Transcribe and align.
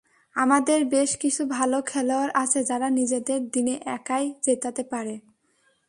আমাদের 0.35 0.79
বেশ 0.85 1.11
কিছু 1.17 1.41
ভালো 1.47 1.77
খেলোয়াড় 1.81 2.31
আছে, 2.33 2.59
যারা 2.63 2.87
নিজেদের 2.89 3.39
দিনে 3.49 3.75
একাই 3.85 4.25
জেতাতে 4.43 4.83
পারে। 4.83 5.15